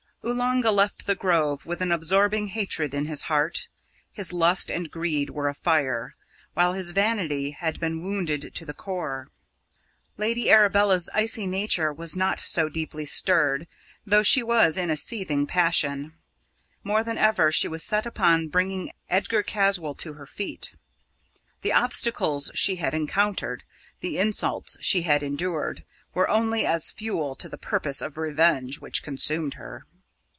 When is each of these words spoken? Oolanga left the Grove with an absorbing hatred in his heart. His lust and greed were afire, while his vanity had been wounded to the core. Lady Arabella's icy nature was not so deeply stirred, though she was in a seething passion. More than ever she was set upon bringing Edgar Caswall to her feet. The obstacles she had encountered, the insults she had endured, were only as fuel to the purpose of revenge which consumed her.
Oolanga 0.23 0.69
left 0.69 1.07
the 1.07 1.15
Grove 1.15 1.65
with 1.65 1.81
an 1.81 1.91
absorbing 1.91 2.49
hatred 2.49 2.93
in 2.93 3.07
his 3.07 3.23
heart. 3.23 3.67
His 4.11 4.31
lust 4.31 4.69
and 4.69 4.91
greed 4.91 5.31
were 5.31 5.47
afire, 5.49 6.15
while 6.53 6.73
his 6.73 6.91
vanity 6.91 7.51
had 7.59 7.79
been 7.79 8.03
wounded 8.03 8.53
to 8.53 8.63
the 8.63 8.73
core. 8.73 9.31
Lady 10.17 10.51
Arabella's 10.51 11.09
icy 11.15 11.47
nature 11.47 11.91
was 11.91 12.15
not 12.15 12.39
so 12.39 12.69
deeply 12.69 13.03
stirred, 13.03 13.67
though 14.05 14.21
she 14.21 14.43
was 14.43 14.77
in 14.77 14.91
a 14.91 14.95
seething 14.95 15.47
passion. 15.47 16.13
More 16.83 17.03
than 17.03 17.17
ever 17.17 17.51
she 17.51 17.67
was 17.67 17.83
set 17.83 18.05
upon 18.05 18.47
bringing 18.49 18.91
Edgar 19.09 19.41
Caswall 19.41 19.95
to 19.95 20.13
her 20.13 20.27
feet. 20.27 20.71
The 21.63 21.73
obstacles 21.73 22.51
she 22.53 22.75
had 22.75 22.93
encountered, 22.93 23.63
the 24.01 24.19
insults 24.19 24.77
she 24.81 25.01
had 25.01 25.23
endured, 25.23 25.83
were 26.13 26.29
only 26.29 26.63
as 26.63 26.91
fuel 26.91 27.33
to 27.37 27.49
the 27.49 27.57
purpose 27.57 28.03
of 28.03 28.17
revenge 28.17 28.79
which 28.79 29.01
consumed 29.01 29.55
her. 29.55 29.87